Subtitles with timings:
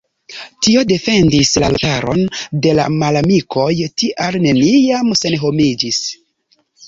[0.67, 2.21] Tio defendis la loĝantaron
[2.63, 3.69] de la malamikoj,
[4.03, 6.01] tial neniam senhomiĝis.